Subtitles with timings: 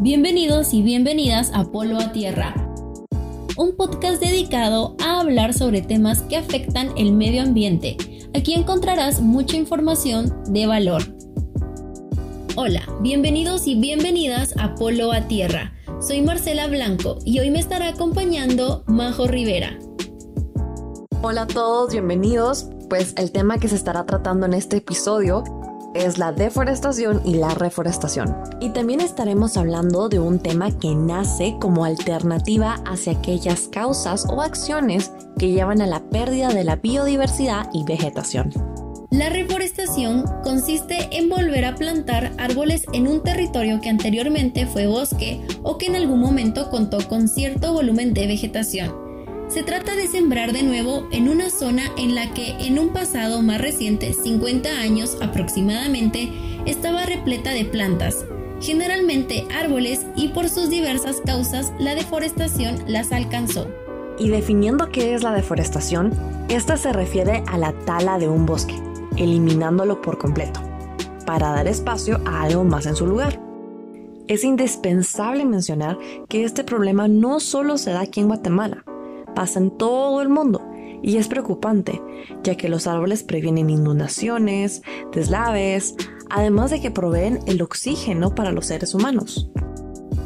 [0.00, 2.54] Bienvenidos y bienvenidas a Polo a Tierra,
[3.56, 7.96] un podcast dedicado a hablar sobre temas que afectan el medio ambiente.
[8.32, 11.02] Aquí encontrarás mucha información de valor.
[12.54, 15.72] Hola, bienvenidos y bienvenidas a Polo a Tierra.
[16.00, 19.80] Soy Marcela Blanco y hoy me estará acompañando Majo Rivera.
[21.22, 22.68] Hola a todos, bienvenidos.
[22.88, 25.42] Pues el tema que se estará tratando en este episodio
[25.94, 28.36] es la deforestación y la reforestación.
[28.60, 34.42] Y también estaremos hablando de un tema que nace como alternativa hacia aquellas causas o
[34.42, 38.52] acciones que llevan a la pérdida de la biodiversidad y vegetación.
[39.10, 45.40] La reforestación consiste en volver a plantar árboles en un territorio que anteriormente fue bosque
[45.62, 49.07] o que en algún momento contó con cierto volumen de vegetación
[49.48, 53.40] se trata de sembrar de nuevo en una zona en la que en un pasado
[53.42, 56.30] más reciente, 50 años aproximadamente,
[56.66, 58.26] estaba repleta de plantas,
[58.60, 63.68] generalmente árboles y por sus diversas causas la deforestación las alcanzó.
[64.18, 66.12] Y definiendo qué es la deforestación,
[66.48, 68.74] esta se refiere a la tala de un bosque,
[69.16, 70.60] eliminándolo por completo,
[71.24, 73.40] para dar espacio a algo más en su lugar.
[74.26, 78.84] Es indispensable mencionar que este problema no solo se da aquí en Guatemala,
[79.38, 80.68] pasa en todo el mundo
[81.00, 82.02] y es preocupante,
[82.42, 85.94] ya que los árboles previenen inundaciones, deslaves,
[86.28, 89.48] además de que proveen el oxígeno para los seres humanos.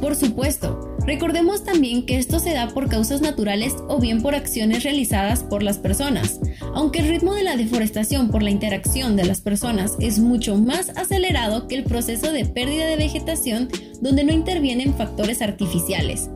[0.00, 4.82] Por supuesto, recordemos también que esto se da por causas naturales o bien por acciones
[4.82, 6.40] realizadas por las personas.
[6.72, 10.88] Aunque el ritmo de la deforestación por la interacción de las personas es mucho más
[10.96, 13.68] acelerado que el proceso de pérdida de vegetación
[14.00, 16.30] donde no intervienen factores artificiales,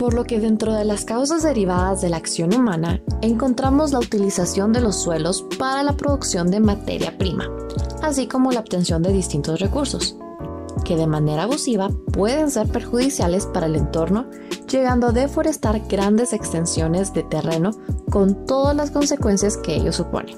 [0.00, 4.72] por lo que dentro de las causas derivadas de la acción humana encontramos la utilización
[4.72, 7.50] de los suelos para la producción de materia prima,
[8.00, 10.16] así como la obtención de distintos recursos,
[10.86, 14.24] que de manera abusiva pueden ser perjudiciales para el entorno,
[14.70, 17.72] llegando a deforestar grandes extensiones de terreno
[18.10, 20.34] con todas las consecuencias que ello supone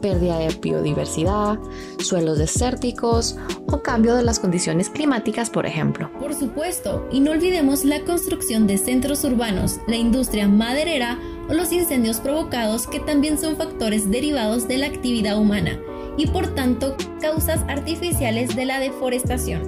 [0.00, 1.58] pérdida de biodiversidad,
[1.98, 3.36] suelos desérticos
[3.70, 6.10] o cambio de las condiciones climáticas, por ejemplo.
[6.18, 11.72] Por supuesto, y no olvidemos la construcción de centros urbanos, la industria maderera o los
[11.72, 15.78] incendios provocados que también son factores derivados de la actividad humana
[16.16, 19.62] y por tanto causas artificiales de la deforestación.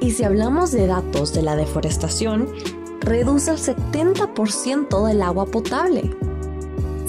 [0.00, 2.48] Y si hablamos de datos de la deforestación,
[3.00, 6.10] reduce el 70% del agua potable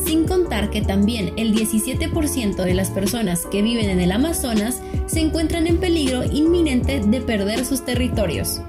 [0.06, 5.20] sin contar que también el 17% de las personas que viven en el Amazonas se
[5.20, 8.62] encuentran en peligro inminente de perder sus territorios.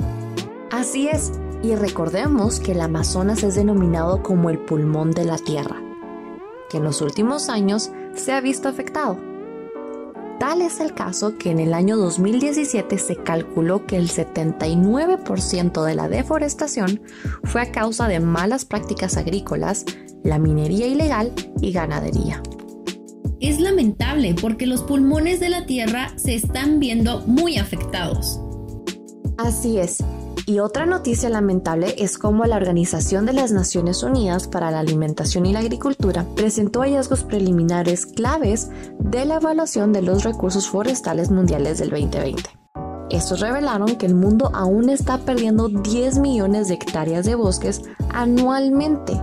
[0.71, 1.33] Así es,
[1.63, 5.83] y recordemos que el Amazonas es denominado como el pulmón de la Tierra,
[6.71, 9.19] que en los últimos años se ha visto afectado.
[10.39, 15.95] Tal es el caso que en el año 2017 se calculó que el 79% de
[15.95, 17.01] la deforestación
[17.43, 19.87] fue a causa de malas prácticas agrícolas,
[20.27, 22.43] la minería ilegal y ganadería.
[23.41, 28.41] Es lamentable porque los pulmones de la Tierra se están viendo muy afectados.
[29.39, 30.03] Así es.
[30.49, 35.45] Y otra noticia lamentable es cómo la Organización de las Naciones Unidas para la Alimentación
[35.45, 38.71] y la Agricultura presentó hallazgos preliminares claves
[39.01, 42.43] de la evaluación de los recursos forestales mundiales del 2020.
[43.11, 49.21] Estos revelaron que el mundo aún está perdiendo 10 millones de hectáreas de bosques anualmente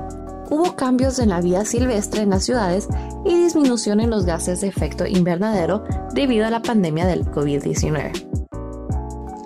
[0.50, 2.88] hubo cambios en la vida silvestre en las ciudades
[3.26, 5.84] y disminución en los gases de efecto invernadero
[6.14, 8.34] debido a la pandemia del COVID-19.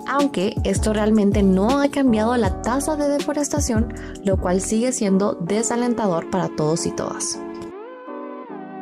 [0.08, 3.92] Aunque esto realmente no ha cambiado la tasa de deforestación,
[4.24, 7.38] lo cual sigue siendo desalentador para todos y todas.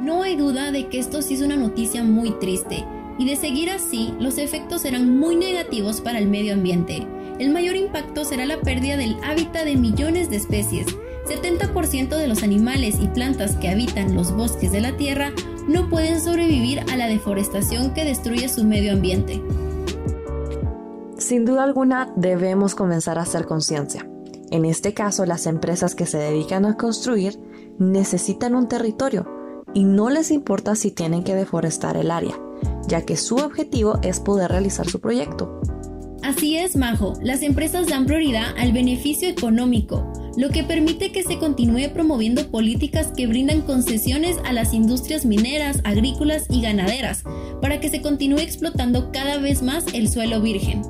[0.01, 2.87] No hay duda de que esto sí es una noticia muy triste,
[3.19, 7.07] y de seguir así, los efectos serán muy negativos para el medio ambiente.
[7.39, 10.87] El mayor impacto será la pérdida del hábitat de millones de especies,
[11.27, 15.33] 70% de los animales y plantas que habitan los bosques de la Tierra
[15.69, 19.43] no pueden sobrevivir a la deforestación que destruye su medio ambiente.
[21.19, 24.09] Sin duda alguna debemos comenzar a hacer conciencia.
[24.51, 27.41] En este caso, las empresas que se dedican a construir
[27.79, 29.27] necesitan un territorio
[29.75, 32.39] y no les importa si tienen que deforestar el área,
[32.87, 35.61] ya que su objetivo es poder realizar su proyecto.
[36.23, 41.39] Así es, Majo, las empresas dan prioridad al beneficio económico, lo que permite que se
[41.39, 47.23] continúe promoviendo políticas que brindan concesiones a las industrias mineras, agrícolas y ganaderas,
[47.61, 50.83] para que se continúe explotando cada vez más el suelo virgen.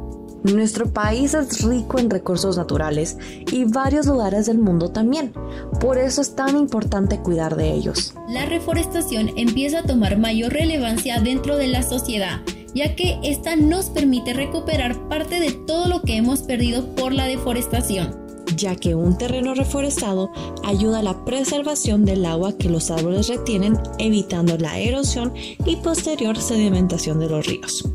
[0.42, 3.16] Nuestro país es rico en recursos naturales
[3.50, 5.32] y varios lugares del mundo también.
[5.80, 8.14] Por eso es tan importante cuidar de ellos.
[8.28, 12.42] La reforestación empieza a tomar mayor relevancia dentro de la sociedad,
[12.74, 17.26] ya que esta nos permite recuperar parte de todo lo que hemos perdido por la
[17.26, 18.25] deforestación
[18.56, 20.30] ya que un terreno reforestado
[20.64, 26.36] ayuda a la preservación del agua que los árboles retienen, evitando la erosión y posterior
[26.38, 27.88] sedimentación de los ríos.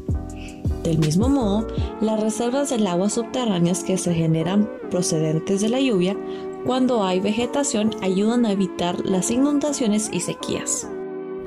[0.84, 1.68] Del mismo modo,
[2.02, 6.18] las reservas del agua subterráneas que se generan procedentes de la lluvia
[6.66, 10.88] cuando hay vegetación ayudan a evitar las inundaciones y sequías.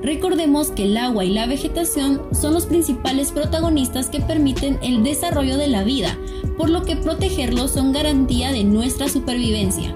[0.05, 5.57] Recordemos que el agua y la vegetación son los principales protagonistas que permiten el desarrollo
[5.57, 6.15] de la vida,
[6.59, 9.95] por lo que protegerlos son garantía de nuestra supervivencia.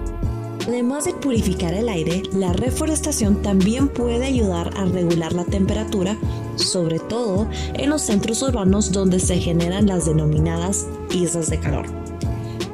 [0.67, 6.17] Además de purificar el aire, la reforestación también puede ayudar a regular la temperatura,
[6.55, 11.85] sobre todo en los centros urbanos donde se generan las denominadas islas de calor,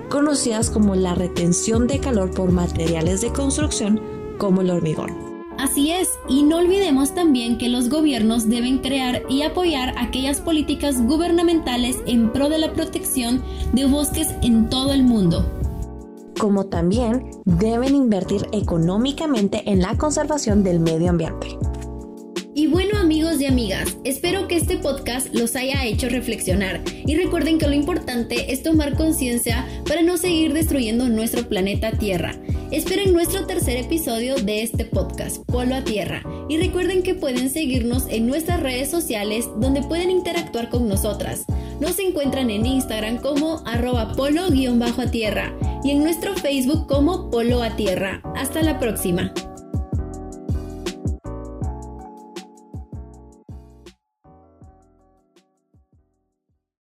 [0.08, 4.00] conocidas como la retención de calor por materiales de construcción
[4.38, 5.25] como el hormigón.
[5.66, 11.02] Así es, y no olvidemos también que los gobiernos deben crear y apoyar aquellas políticas
[11.02, 15.44] gubernamentales en pro de la protección de bosques en todo el mundo.
[16.38, 21.58] Como también deben invertir económicamente en la conservación del medio ambiente.
[22.54, 27.58] Y bueno amigos y amigas, espero que este podcast los haya hecho reflexionar y recuerden
[27.58, 32.36] que lo importante es tomar conciencia para no seguir destruyendo nuestro planeta Tierra.
[32.76, 38.06] Esperen nuestro tercer episodio de este podcast, Polo a Tierra, y recuerden que pueden seguirnos
[38.10, 41.46] en nuestras redes sociales donde pueden interactuar con nosotras.
[41.80, 47.78] Nos encuentran en Instagram como arroba polo-a tierra y en nuestro Facebook como Polo a
[47.78, 48.22] Tierra.
[48.36, 49.34] Hasta la próxima.